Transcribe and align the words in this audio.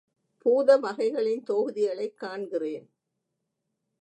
பூத 0.37 0.77
வகைகளின் 0.79 1.43
தொகுதிகளைக் 1.43 2.17
காண்கிறேன். 2.21 2.87